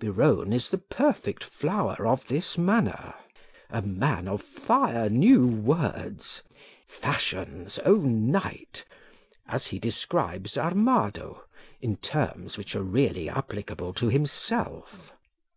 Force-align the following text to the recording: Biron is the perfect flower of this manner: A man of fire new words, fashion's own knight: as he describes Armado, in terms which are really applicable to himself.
Biron 0.00 0.52
is 0.52 0.70
the 0.70 0.78
perfect 0.78 1.44
flower 1.44 2.08
of 2.08 2.26
this 2.26 2.58
manner: 2.58 3.14
A 3.70 3.82
man 3.82 4.26
of 4.26 4.42
fire 4.42 5.08
new 5.08 5.46
words, 5.46 6.42
fashion's 6.88 7.78
own 7.78 8.28
knight: 8.32 8.84
as 9.46 9.68
he 9.68 9.78
describes 9.78 10.58
Armado, 10.58 11.44
in 11.80 11.94
terms 11.94 12.58
which 12.58 12.74
are 12.74 12.82
really 12.82 13.28
applicable 13.28 13.92
to 13.92 14.08
himself. 14.08 15.12